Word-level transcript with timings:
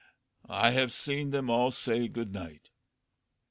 I 0.49 0.71
have 0.71 0.91
seen 0.91 1.29
them 1.29 1.51
all 1.51 1.69
say 1.69 2.07
good 2.07 2.33
night. 2.33 2.71